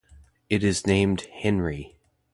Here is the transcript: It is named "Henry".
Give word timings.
It 0.49 0.63
is 0.63 0.87
named 0.87 1.27
"Henry". 1.31 1.95